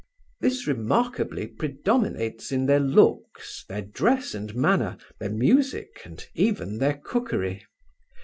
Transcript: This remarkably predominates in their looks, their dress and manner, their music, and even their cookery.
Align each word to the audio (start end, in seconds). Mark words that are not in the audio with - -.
This 0.39 0.65
remarkably 0.65 1.45
predominates 1.45 2.51
in 2.51 2.65
their 2.65 2.79
looks, 2.79 3.65
their 3.69 3.83
dress 3.83 4.33
and 4.33 4.55
manner, 4.55 4.97
their 5.19 5.29
music, 5.29 6.01
and 6.05 6.25
even 6.33 6.79
their 6.79 6.97
cookery. 6.97 7.67